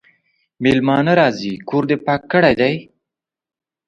مېلمانه 0.63 1.13
راځي 1.19 1.53
کور 1.69 1.83
دي 1.89 1.97
پاک 2.05 2.21
کړی 2.31 2.53
دی؟ 2.59 2.73